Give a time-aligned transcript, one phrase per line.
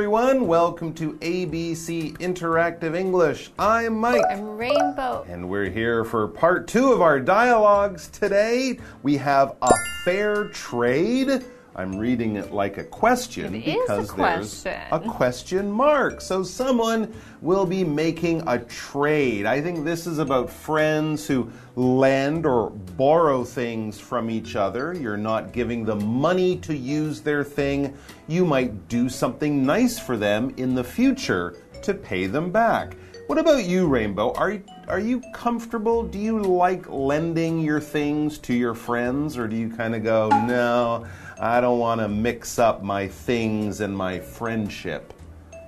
[0.00, 0.46] Everyone.
[0.46, 3.50] Welcome to ABC Interactive English.
[3.58, 4.22] I'm Mike.
[4.30, 5.26] I'm Rainbow.
[5.28, 8.80] And we're here for part two of our dialogues today.
[9.02, 9.70] We have a
[10.06, 11.44] fair trade.
[11.76, 16.20] I'm reading it like a question It is a because there's a question mark.
[16.20, 19.46] So someone will be making a trade.
[19.46, 24.94] I think this is about friends who lend or borrow things from each other.
[24.94, 27.96] You're not giving them money to use their thing.
[28.26, 32.96] You might do something nice for them in the future to pay them back.
[33.30, 34.32] What about you, Rainbow?
[34.32, 36.02] Are are you comfortable?
[36.02, 40.30] Do you like lending your things to your friends or do you kind of go,
[40.48, 41.06] "No,
[41.40, 45.14] I don't want to mix up my things and my friendship."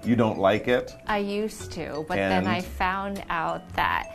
[0.02, 0.92] You don't like it?
[1.06, 4.08] I used to, but then I found out that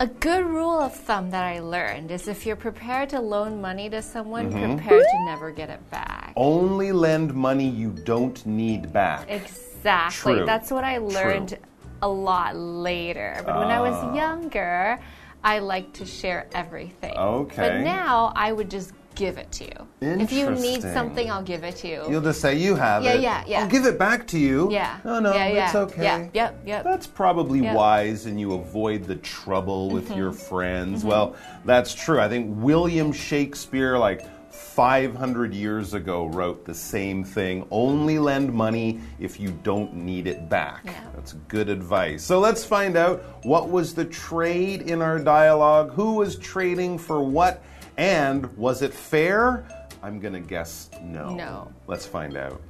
[0.00, 3.88] a good rule of thumb that I learned is if you're prepared to loan money
[3.90, 4.74] to someone, Mm-hmm.
[4.74, 6.32] prepare to never get it back.
[6.34, 9.30] Only lend money you don't need back.
[9.30, 10.38] Exactly.
[10.38, 10.46] True.
[10.46, 11.58] That's what I learned.
[12.02, 13.42] A lot later.
[13.44, 14.14] But when I was Ah.
[14.14, 14.98] younger,
[15.44, 17.14] I liked to share everything.
[17.16, 17.56] Okay.
[17.62, 19.86] But now I would just give it to you.
[20.00, 22.04] If you need something, I'll give it to you.
[22.08, 23.20] You'll just say you have Yeah, it.
[23.20, 23.44] yeah, yeah.
[23.48, 23.60] yeah.
[23.62, 24.68] I'll give it back to you.
[24.70, 24.98] Yeah.
[25.04, 26.04] No, no, Yeah, it's okay.
[26.04, 26.84] Yeah, yep, yep.
[26.84, 27.74] That's probably Yep.
[27.74, 30.38] wise and you avoid the trouble with your Mm-hmm.
[30.48, 31.04] friends.
[31.04, 32.20] Well, that's true.
[32.20, 34.22] I think William Shakespeare, like
[34.58, 37.66] 500 years ago, wrote the same thing.
[37.70, 40.82] Only lend money if you don't need it back.
[40.84, 41.04] Yeah.
[41.14, 42.22] That's good advice.
[42.24, 47.22] So let's find out what was the trade in our dialogue, who was trading for
[47.22, 47.62] what,
[47.96, 49.66] and was it fair?
[50.02, 51.34] I'm going to guess no.
[51.34, 51.72] No.
[51.86, 52.60] Let's find out.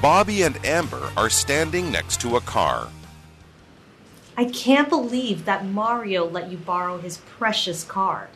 [0.00, 2.88] Bobby and Amber are standing next to a car.
[4.34, 8.28] I can't believe that Mario let you borrow his precious card.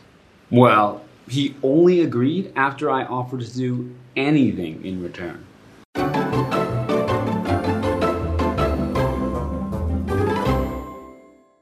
[0.50, 5.46] Well, he only agreed after I offered to do anything in return.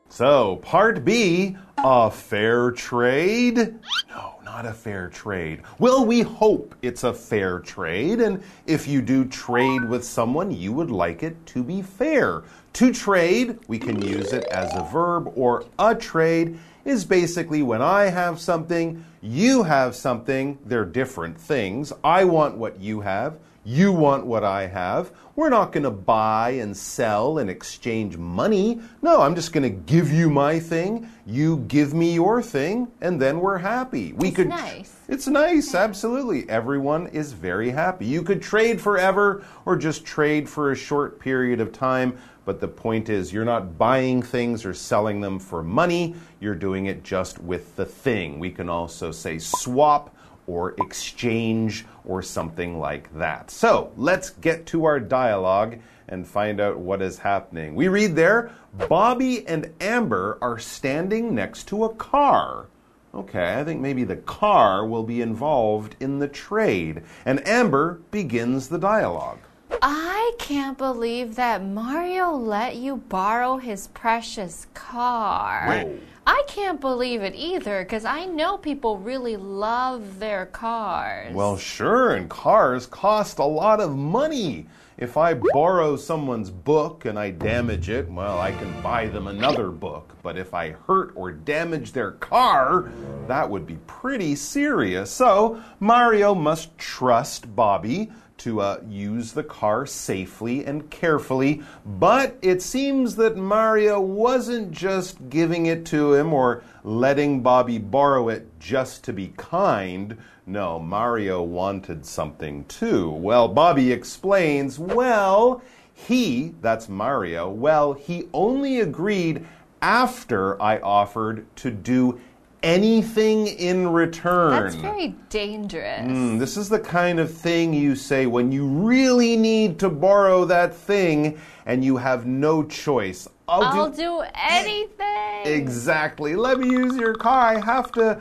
[0.09, 3.75] So, part B, a fair trade?
[4.09, 5.63] No, not a fair trade.
[5.79, 10.73] Well, we hope it's a fair trade, and if you do trade with someone, you
[10.73, 12.45] would like it to be fair.
[12.75, 17.81] To trade, we can use it as a verb, or a trade is basically when
[17.81, 21.93] I have something, you have something, they're different things.
[22.03, 23.39] I want what you have.
[23.67, 25.11] You want what I have.
[25.37, 28.81] We're not going to buy and sell and exchange money.
[29.01, 31.09] No, I'm just going to give you my thing.
[31.27, 34.13] You give me your thing, and then we're happy.
[34.13, 34.49] We It's could.
[34.49, 34.95] nice.
[35.09, 36.49] It's nice, absolutely.
[36.49, 38.05] Everyone is very happy.
[38.05, 42.69] You could trade forever or just trade for a short period of time, but the
[42.69, 46.15] point is you're not buying things or selling them for money.
[46.39, 48.39] You're doing it just with the thing.
[48.39, 50.14] We can also say swap
[50.47, 53.51] or exchange or something like that.
[53.51, 55.79] So let's get to our dialogue
[56.09, 57.75] and find out what is happening.
[57.75, 58.51] We read there
[58.89, 62.67] Bobby and Amber are standing next to a car.
[63.15, 67.03] Okay, I think maybe the car will be involved in the trade.
[67.25, 69.39] And Amber begins the dialogue.
[69.81, 75.67] I can't believe that Mario let you borrow his precious car.
[75.67, 75.99] Whoa.
[76.27, 81.35] I can't believe it either because I know people really love their cars.
[81.35, 84.67] Well, sure, and cars cost a lot of money.
[84.97, 89.71] If I borrow someone's book and I damage it, well, I can buy them another
[89.71, 90.17] book.
[90.23, 92.91] But if I hurt or damage their car,
[93.27, 95.11] that would be pretty serious.
[95.11, 98.13] So, Mario must trust Bobby
[98.45, 101.63] to uh, use the car safely and carefully.
[101.87, 108.29] But it seems that Mario wasn't just giving it to him or letting Bobby borrow
[108.29, 110.19] it just to be kind.
[110.47, 113.11] No, Mario wanted something too.
[113.11, 115.63] Well, Bobby explains, well,
[115.95, 119.47] he, that's Mario, well, he only agreed
[119.81, 122.21] after I offered to do
[122.65, 124.51] anything in return.
[124.51, 126.01] That's very dangerous.
[126.01, 130.45] Mm, this is the kind of thing you say when you really need to borrow
[130.47, 133.29] that thing and you have no choice.
[133.47, 135.45] I'll, I'll do anything.
[135.45, 136.35] Exactly.
[136.35, 137.57] Let me use your car.
[137.57, 138.21] I have to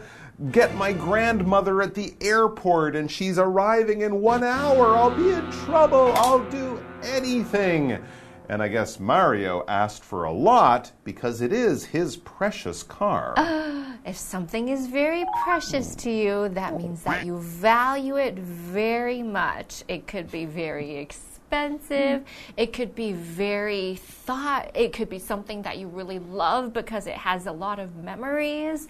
[0.52, 4.98] get my grandmother at the airport and she's arriving in one hour.
[4.98, 6.12] I'll be in trouble.
[6.16, 8.04] I'll do anything.
[8.50, 13.34] And I guess Mario asked for a lot because it is his precious car.
[13.38, 19.24] Ah, if something is very precious to you, that means that you value it very
[19.24, 19.84] much.
[19.88, 22.24] It could be very expensive.
[22.58, 24.72] It could be very thought.
[24.76, 28.88] It could be something that you really love because it has a lot of memories.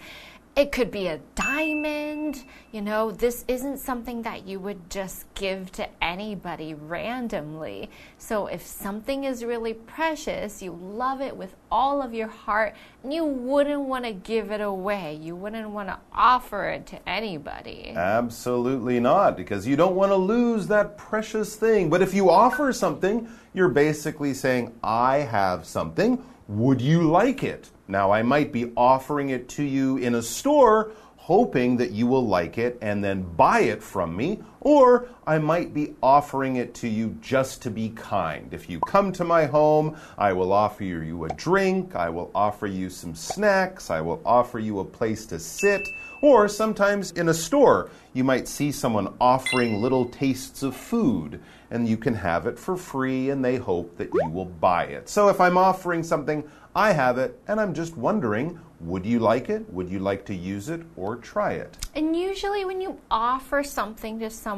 [0.56, 2.44] It could be a diamond.
[2.70, 7.90] You know, this isn't something that you would just give to anybody randomly.
[8.18, 13.12] So if something is really precious, you love it with all of your heart, and
[13.12, 15.18] you wouldn't want to give it away.
[15.20, 17.92] You wouldn't want to offer it to anybody.
[17.96, 21.90] Absolutely not, because you don't want to lose that precious thing.
[21.90, 26.24] But if you offer something, you're basically saying, I have something.
[26.46, 27.70] Would you like it?
[27.86, 32.26] Now, I might be offering it to you in a store, hoping that you will
[32.26, 36.88] like it and then buy it from me, or I might be offering it to
[36.88, 38.52] you just to be kind.
[38.52, 42.66] If you come to my home, I will offer you a drink, I will offer
[42.66, 45.86] you some snacks, I will offer you a place to sit.
[46.22, 51.38] Or sometimes in a store, you might see someone offering little tastes of food,
[51.70, 55.10] and you can have it for free, and they hope that you will buy it.
[55.10, 56.42] So if I'm offering something,
[56.74, 59.72] I have it, and I'm just wondering would you like it?
[59.72, 61.78] Would you like to use it or try it?
[61.94, 64.53] And usually, when you offer something to someone,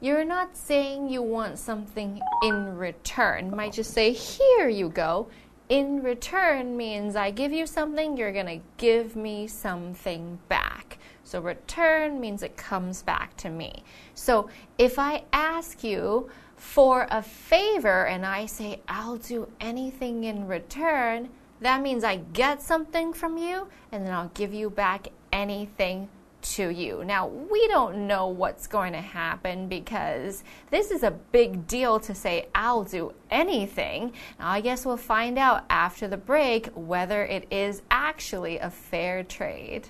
[0.00, 3.50] you're not saying you want something in return.
[3.50, 5.28] You might just say, Here you go.
[5.68, 10.98] In return means I give you something, you're going to give me something back.
[11.24, 13.82] So, return means it comes back to me.
[14.14, 20.46] So, if I ask you for a favor and I say, I'll do anything in
[20.46, 21.30] return,
[21.60, 26.08] that means I get something from you and then I'll give you back anything
[26.44, 27.02] to you.
[27.04, 32.14] Now, we don't know what's going to happen because this is a big deal to
[32.14, 34.12] say, I'll do anything.
[34.38, 39.24] Now, I guess we'll find out after the break whether it is actually a fair
[39.24, 39.88] trade.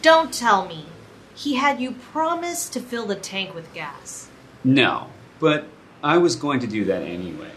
[0.00, 0.86] Don't tell me.
[1.34, 4.28] He had you promise to fill the tank with gas.
[4.64, 5.66] No, but
[6.02, 7.50] I was going to do that anyway.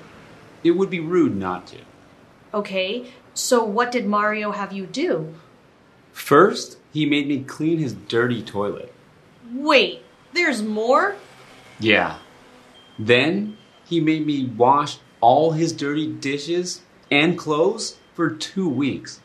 [0.64, 1.78] It would be rude not to.
[2.54, 5.36] Okay, so what did Mario have you do?
[6.14, 8.94] First, he made me clean his dirty toilet.
[9.52, 10.02] Wait,
[10.34, 11.18] there's more?
[11.80, 12.18] Yeah.
[12.98, 19.20] Then, he made me wash all his dirty dishes and clothes for two weeks.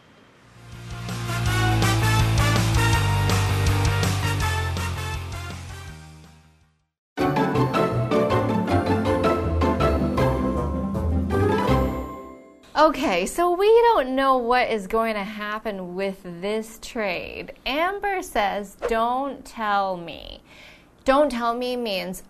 [13.21, 17.53] Okay, so we don't know what is going to happen with this trade.
[17.67, 20.41] Amber says, Don't tell me.
[21.05, 22.23] Don't tell me means,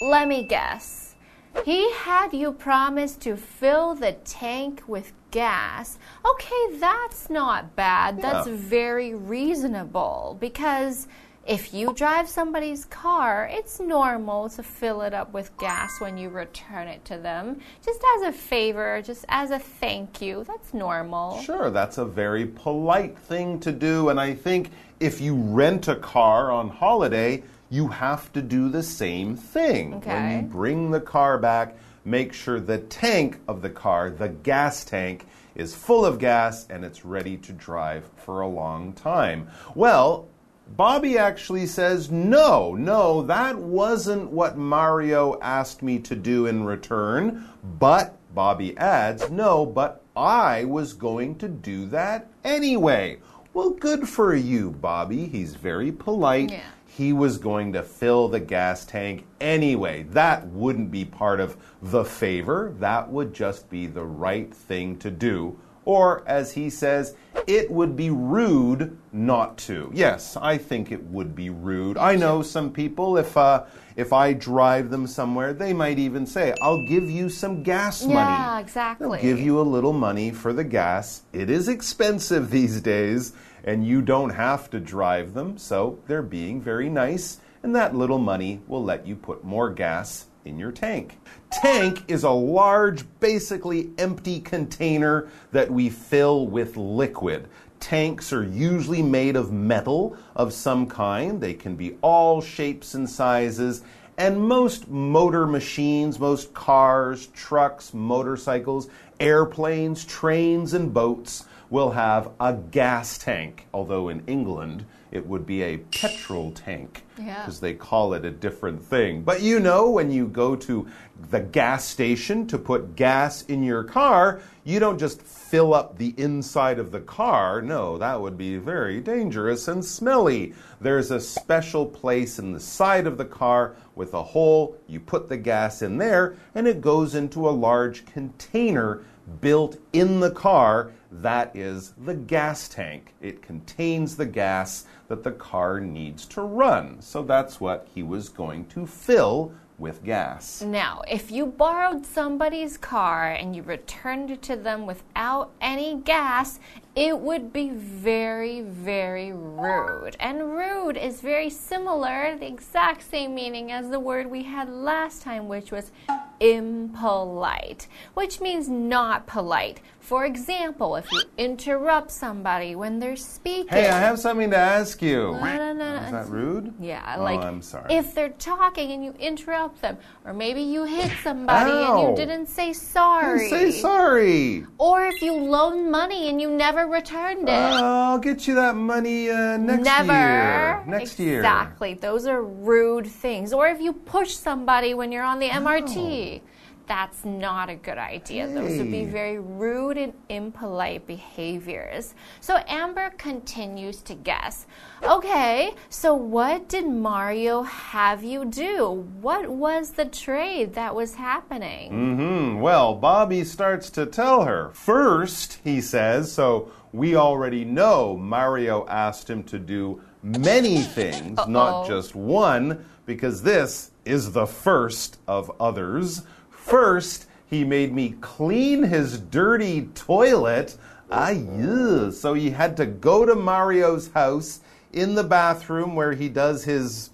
[0.00, 1.16] let me guess.
[1.64, 5.98] He had you promise to fill the tank with gas.
[6.24, 8.22] Okay, that's not bad.
[8.22, 8.54] That's Yeah.
[8.56, 11.08] very reasonable because
[11.46, 16.28] if you drive somebody's car, it's normal to fill it up with gas when you
[16.28, 17.60] return it to them.
[17.84, 20.44] Just as a favor, just as a thank you.
[20.44, 21.40] That's normal.
[21.42, 24.08] Sure, that's a very polite thing to do.
[24.08, 28.82] And I think if you rent a car on holiday, you have to do the
[28.82, 30.00] same thing.
[30.00, 34.84] When you bring the car back, make sure the tank of the car, the gas
[34.84, 39.48] tank, is full of gas and it's ready to drive for a long time.
[39.74, 40.28] Well,
[40.68, 47.48] Bobby actually says, no, no, that wasn't what Mario asked me to do in return.
[47.78, 53.18] But, Bobby adds, no, but I was going to do that anyway.
[53.54, 55.26] Well, good for you, Bobby.
[55.26, 56.50] He's very polite.
[56.50, 56.60] Yeah.
[56.86, 60.04] He was going to fill the gas tank anyway.
[60.04, 65.10] That wouldn't be part of the favor, that would just be the right thing to
[65.10, 65.58] do.
[65.86, 67.14] Or, as he says,
[67.46, 69.88] it would be rude not to.
[69.94, 71.96] Yes, I think it would be rude.
[71.96, 73.64] I know some people, if, uh,
[73.94, 78.14] if I drive them somewhere, they might even say, I'll give you some gas money.
[78.14, 79.22] Yeah, exactly.
[79.22, 81.22] They'll give you a little money for the gas.
[81.32, 86.60] It is expensive these days, and you don't have to drive them, so they're being
[86.60, 91.18] very nice, and that little money will let you put more gas in your tank.
[91.50, 97.48] Tank is a large, basically empty container that we fill with liquid.
[97.80, 101.40] Tanks are usually made of metal of some kind.
[101.40, 103.82] They can be all shapes and sizes.
[104.18, 108.88] And most motor machines, most cars, trucks, motorcycles,
[109.20, 115.62] airplanes, trains, and boats will have a gas tank, although in England it would be
[115.62, 117.40] a petrol tank Yeah.
[117.40, 119.22] because they call it a different thing.
[119.22, 120.86] But you know, when you go to
[121.30, 126.12] the gas station to put gas in your car, you don't just fill up the
[126.18, 127.62] inside of the car.
[127.62, 130.54] No, that would be very dangerous and smelly.
[130.80, 134.76] There's a special place in the side of the car with a hole.
[134.88, 139.02] You put the gas in there, and it goes into a large container
[139.40, 140.92] built in the car.
[141.10, 143.14] That is the gas tank.
[143.20, 147.00] It contains the gas that the car needs to run.
[147.00, 150.62] So that's what he was going to fill with gas.
[150.62, 156.58] Now, if you borrowed somebody's car and you returned it to them without any gas,
[156.96, 160.16] it would be very, very rude.
[160.18, 165.20] And rude is very similar, the exact same meaning as the word we had last
[165.20, 165.92] time, which was
[166.40, 169.80] impolite, which means not polite.
[170.00, 173.66] For example, if you interrupt somebody when they're speaking.
[173.68, 175.32] Hey, I have something to ask you.
[175.32, 176.72] No, no, no, Is that rude?
[176.78, 177.92] Yeah, Oh, like I'm sorry.
[177.92, 182.46] if they're talking and you interrupt them, or maybe you hit somebody and you didn't
[182.46, 183.50] say sorry.
[183.50, 184.66] Didn't Say sorry.
[184.78, 187.52] Or if you loan money and you never returned it.
[187.52, 190.12] I'll get you that money uh, next Never.
[190.12, 190.84] year.
[190.86, 191.38] Next year.
[191.38, 191.94] Exactly.
[191.94, 193.52] Those are rude things.
[193.52, 196.40] Or if you push somebody when you're on the MRT.
[196.86, 198.46] That's not a good idea.
[198.46, 202.14] Those would be very rude and impolite behaviors.
[202.40, 204.66] So Amber continues to guess.
[205.02, 209.08] Okay, so what did Mario have you do?
[209.20, 211.90] What was the trade that was happening?
[211.90, 212.60] Mm hmm.
[212.60, 214.70] Well, Bobby starts to tell her.
[214.72, 221.86] First, he says, so we already know Mario asked him to do many things, not
[221.86, 226.22] just one, because this is the first of others.
[226.50, 230.76] First, he made me clean his dirty toilet.
[231.10, 232.10] Ah, yeah.
[232.10, 234.60] So he had to go to Mario's house
[234.92, 237.10] in the bathroom where he does his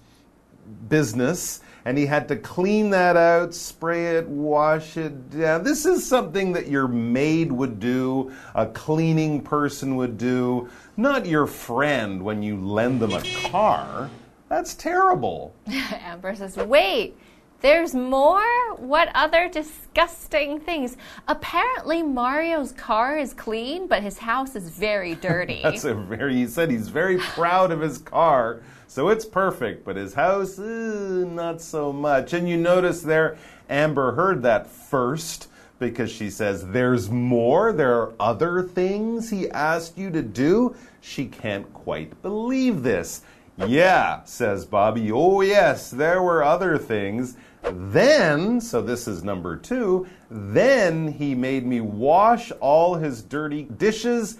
[0.89, 5.63] business and he had to clean that out, spray it, wash it down.
[5.63, 11.47] This is something that your maid would do, a cleaning person would do, not your
[11.47, 14.09] friend when you lend them a car.
[14.49, 15.53] That's terrible.
[15.67, 17.17] Amber says, Wait,
[17.63, 18.75] there's more?
[18.75, 20.97] What other disgusting things?
[21.29, 25.61] Apparently, Mario's car is clean, but his house is very dirty.
[25.63, 29.95] That's a very, he said he's very proud of his car, so it's perfect, but
[29.95, 32.33] his house, eh, not so much.
[32.33, 33.37] And you notice there,
[33.69, 35.47] Amber heard that first
[35.79, 40.75] because she says, There's more, there are other things he asked you to do.
[40.99, 43.21] She can't quite believe this.
[43.55, 45.11] Yeah, says Bobby.
[45.11, 47.37] Oh, yes, there were other things.
[47.71, 54.37] Then, so this is number two, then he made me wash all his dirty dishes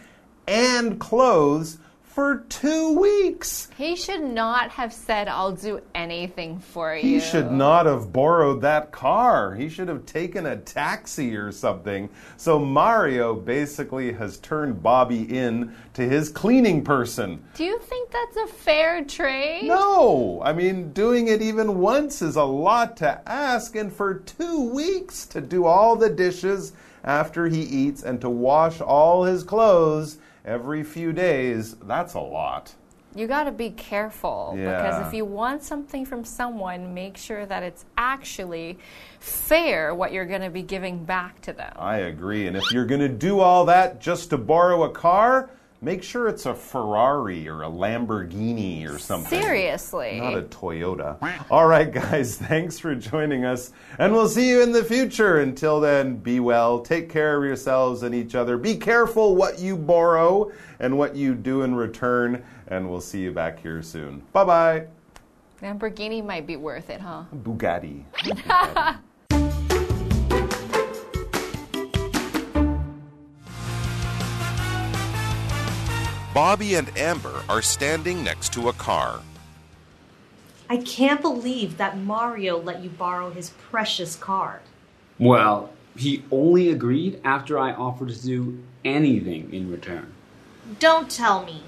[0.48, 1.78] and clothes
[2.14, 3.70] for two weeks.
[3.76, 7.02] he should not have said, I'll do anything for you.
[7.02, 9.56] He should not have borrowed that car.
[9.56, 12.10] He should have taken a taxi or something.
[12.38, 17.44] So Mario basically has turned Bobby in to his cleaning person.
[17.56, 19.66] Do you think that's a fair trade?
[19.66, 24.70] No, I mean, doing it even once is a lot to ask, and for two
[24.70, 30.20] weeks to do all the dishes after he eats and to wash all his clothes
[30.46, 32.74] every few days, that's a lot.
[33.16, 37.62] You got to be careful because if you want something from someone, make sure that
[37.62, 38.80] it's actually
[39.20, 41.74] fair what you're going to be giving back to them.
[41.76, 42.48] I agree.
[42.48, 45.52] And if you're going to do all that just to borrow a car,
[45.84, 49.42] make sure it's a Ferrari or a Lamborghini or something.
[49.42, 50.20] Seriously.
[50.20, 51.18] Not a Toyota.
[51.52, 53.72] All right, guys, thanks for joining us.
[54.00, 55.42] And we'll see you in the future.
[55.42, 58.58] Until then, be well, take care of yourselves and each other.
[58.58, 62.44] Be careful what you borrow and what you do in return.
[62.68, 64.24] And we'll see you back here soon.
[64.32, 64.88] Bye bye.
[65.62, 67.24] Lamborghini might be worth it, huh?
[67.36, 68.04] Bugatti.
[76.34, 79.22] Bobby and Amber are standing next to a car.
[80.68, 84.62] I can't believe that Mario let you borrow his precious car.
[85.20, 90.12] Well, he only agreed after I offered to do anything in return.
[90.80, 91.62] Don't tell me.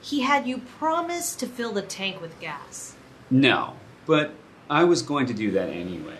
[0.00, 2.94] He had you promise to fill the tank with gas.
[3.28, 3.74] No,
[4.06, 4.34] but
[4.70, 6.18] I was going to do that anyway.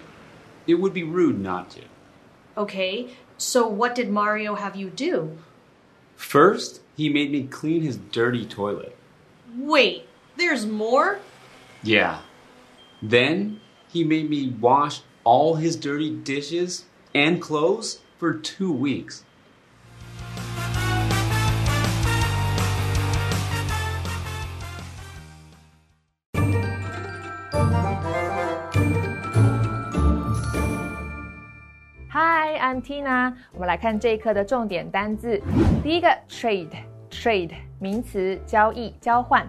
[0.66, 1.82] It would be rude not to.
[2.56, 5.38] Okay, so what did Mario have you do?
[6.16, 8.96] First, he made me clean his dirty toilet.
[9.56, 10.06] Wait,
[10.36, 11.18] there's more?
[11.82, 12.20] Yeah.
[13.02, 16.84] Then, he made me wash all his dirty dishes
[17.14, 19.24] and clothes for two weeks.
[32.72, 33.34] Hi, I'm Tina。
[33.52, 35.38] 我们来看这一课的重点单字。
[35.82, 39.46] 第一个 trade，trade 名词，交易、交换。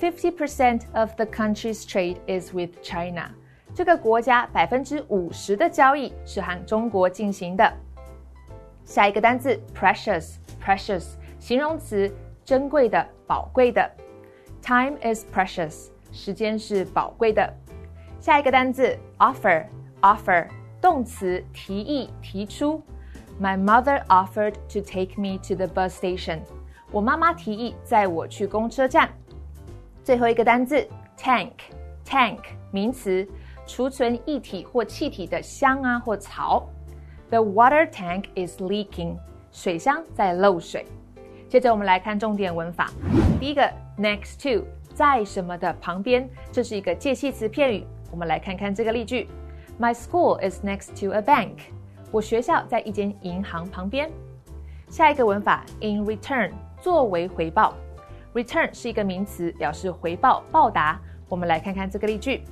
[0.00, 3.30] Fifty percent of the country's trade is with China。
[3.74, 7.70] 这个国家百分之五十的交易是和中国进行的。
[8.86, 11.04] 下一个单字 precious，precious
[11.38, 12.10] 形容词，
[12.46, 13.90] 珍贵的、宝贵的。
[14.62, 17.52] Time is precious，时间是宝贵的。
[18.20, 20.46] 下一个单字 offer，offer
[20.80, 22.82] 动词，提议、提出。
[23.40, 26.40] My mother offered to take me to the bus station。
[26.90, 29.10] 我妈妈提议载我去公车站。
[30.02, 32.38] 最后一个单字 tank，tank
[32.72, 33.26] 名词，
[33.66, 36.68] 储存液体或气体的箱啊或槽。
[37.30, 39.16] The water tank is leaking，
[39.52, 40.86] 水箱在漏水。
[41.48, 42.90] 接着我们来看重点文法。
[43.38, 47.86] 第一个 next to 在什么的旁边，这是一个介系词片语。
[48.10, 49.28] 我们来看看这个例句
[49.79, 51.57] ：My school is next to a bank。
[52.11, 54.11] 我学校在一间银行旁边。
[54.89, 57.73] 下一个文法 in return 作为回报，
[58.33, 60.99] return 是一个名词，表示回报、报答。
[61.27, 62.43] 我们来看看这个例句：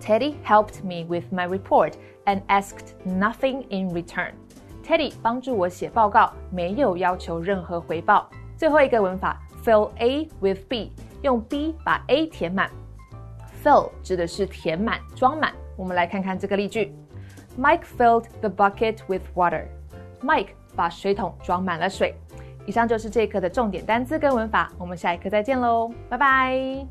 [0.00, 1.94] Teddy helped me with my report
[2.26, 8.28] and asked nothing in return。Teddy 帮助我写报告，没有要求任何回报。
[8.56, 12.70] 最后一个文法，fill A with B，用 B 把 A 填满。
[13.64, 15.52] Fill 指的是填满、装满。
[15.80, 16.94] 我们来看看这个例句：
[17.58, 22.14] Mike filled the bucket with water。Mike 把水桶装满了水。
[22.66, 26.86] 以上就是这一课的重点单词跟文法，我们下一课再见喽，拜拜。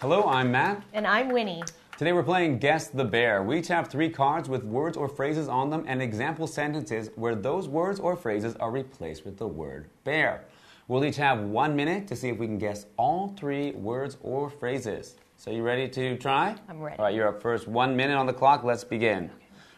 [0.00, 0.76] Hello, I'm Matt.
[0.94, 1.62] And I'm Winnie.
[1.95, 3.43] Today we're playing Guess the Bear.
[3.43, 7.35] We each have three cards with words or phrases on them and example sentences where
[7.35, 10.45] those words or phrases are replaced with the word bear.
[10.87, 14.49] We'll each have one minute to see if we can guess all three words or
[14.49, 15.17] phrases.
[15.37, 16.55] So, you ready to try?
[16.67, 16.97] I'm ready.
[16.97, 17.67] All right, you're up first.
[17.67, 18.63] One minute on the clock.
[18.63, 19.29] Let's begin.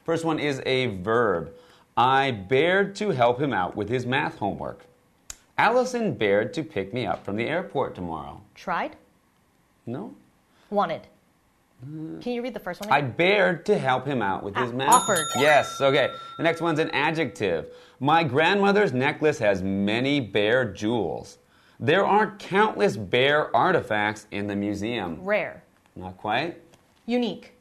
[0.06, 1.54] First one is a verb.
[1.98, 4.86] I bared to help him out with his math homework.
[5.58, 8.42] Allison bared to pick me up from the airport tomorrow.
[8.56, 8.96] Tried?
[9.86, 10.16] No?
[10.70, 11.08] Wanted.
[11.82, 12.92] Can you read the first one?
[12.92, 13.12] I again?
[13.12, 14.94] bared to help him out with his Ah, math.
[14.94, 15.26] offered.
[15.36, 16.10] Yes, okay.
[16.38, 17.68] The next one's an adjective.
[18.00, 21.38] My grandmother's necklace has many bear jewels.
[21.80, 25.20] There are countless bear artifacts in the museum.
[25.22, 25.64] Rare.
[25.96, 26.62] Not quite.
[27.06, 27.54] Unique.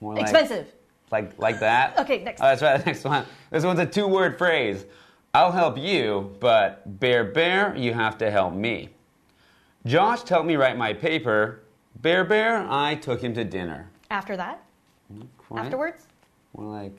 [0.00, 0.66] More like, Expensive.
[1.10, 1.94] Like like that.
[1.98, 2.40] Okay, next.
[2.40, 2.78] Oh, that's right.
[2.78, 3.24] The Next one.
[3.50, 4.86] This one's a two-word phrase.
[5.34, 8.88] I'll help you, but bear bear, you have to help me.
[9.86, 11.60] Josh helped me write my paper.
[12.02, 13.90] Bear bear, I took him to dinner.
[14.10, 14.62] After that?
[15.54, 16.06] Afterwards?
[16.56, 16.96] More like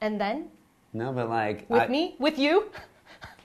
[0.00, 0.48] And then?
[0.92, 2.16] no, but like With I- me?
[2.18, 2.70] With you?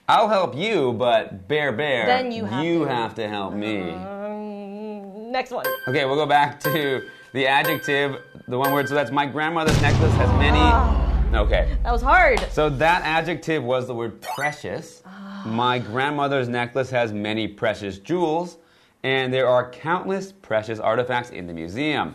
[0.08, 2.90] I'll help you, but bear bear, Then you have you to.
[2.90, 3.90] have to help me.
[3.90, 5.64] Um, next one.
[5.86, 8.88] Okay, we'll go back to the adjective, the one word.
[8.88, 11.36] So that's my grandmother's necklace has many.
[11.38, 12.40] Okay, That was hard.
[12.50, 15.04] so that adjective was the word precious.
[15.46, 18.58] My grandmother's necklace has many precious jewels,
[19.02, 22.14] and there are countless precious artifacts in the museum.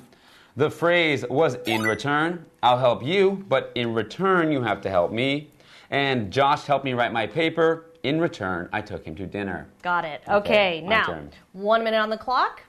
[0.57, 5.11] The phrase was in return, I'll help you, but in return, you have to help
[5.11, 5.49] me.
[5.89, 7.85] And Josh helped me write my paper.
[8.03, 9.67] In return, I took him to dinner.
[9.81, 10.21] Got it.
[10.27, 11.31] Okay, Okay, now, turn.
[11.53, 12.61] one minute on the clock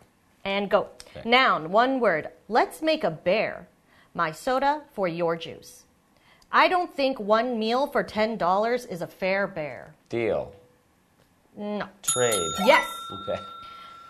[0.44, 0.88] and go.
[1.16, 1.28] Okay.
[1.28, 2.28] Noun, one word.
[2.48, 3.68] Let's make a bear.
[4.14, 5.84] My soda for your juice.
[6.50, 9.94] I don't think one meal for $10 is a fair bear.
[10.08, 10.52] Deal.
[11.56, 11.86] No.
[12.02, 12.34] Trade.
[12.64, 12.86] Yes.
[13.28, 13.40] Okay.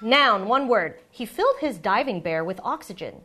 [0.00, 0.98] Noun, one word.
[1.10, 3.22] He filled his diving bear with oxygen.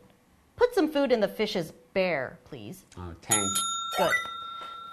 [0.56, 2.84] Put some food in the fish's bear, please.
[2.96, 3.50] Oh, tank.
[3.98, 4.12] Good.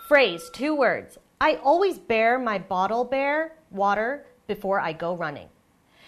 [0.08, 1.18] Phrase, two words.
[1.40, 5.48] I always bear my bottle bear water before I go running.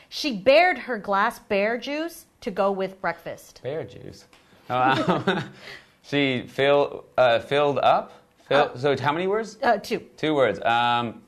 [0.10, 3.62] She bared her glass bear juice to go with breakfast.
[3.63, 4.25] Bear juice.
[4.69, 5.41] Uh,
[6.01, 8.12] she fill, uh, filled up.
[8.49, 9.57] Fill, so how many words?
[9.63, 9.99] Uh, two.
[10.17, 10.60] Two words.
[10.65, 11.21] Um,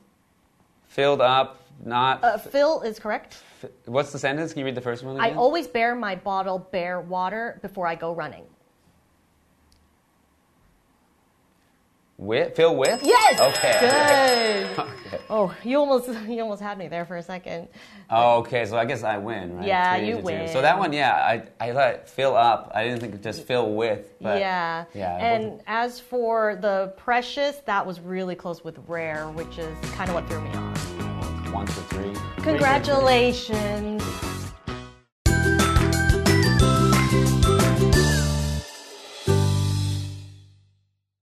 [0.86, 2.22] filled up, not.
[2.22, 3.38] Uh, fill is correct.
[3.62, 4.52] f- what's the sentence?
[4.52, 7.94] Can you read the first one I always bear my bottle bear water before I
[7.94, 8.44] go running.
[12.16, 12.54] with?
[12.56, 13.00] Fill with?
[13.02, 13.40] Yes.
[13.40, 14.74] Okay.
[14.76, 14.86] Good.
[15.30, 17.68] Oh, you almost you almost had me there for a second.
[18.10, 19.66] Oh, okay, so I guess I win, right?
[19.66, 20.24] Yeah, Three you to two.
[20.24, 20.48] win.
[20.48, 22.72] So that one, yeah, I, I thought fill up.
[22.74, 24.12] I didn't think just fill with.
[24.20, 24.84] But yeah.
[24.92, 25.16] Yeah.
[25.16, 30.14] And as for the precious, that was really close with rare, which is kind of
[30.14, 31.03] what threw me off.
[31.54, 31.66] One.
[31.66, 32.42] Three three.
[32.42, 34.13] Congratulations.